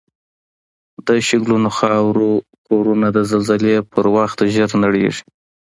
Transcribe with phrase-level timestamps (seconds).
[1.07, 2.31] د شګلنو خاورو
[2.67, 5.21] کورنه د زلزلې په وخت زر نړیږي